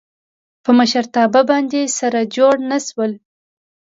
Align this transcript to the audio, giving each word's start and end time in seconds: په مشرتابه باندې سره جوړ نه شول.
په 0.63 0.71
مشرتابه 0.79 1.41
باندې 1.49 1.81
سره 1.99 2.19
جوړ 2.35 2.55
نه 2.71 2.77
شول. 2.87 3.11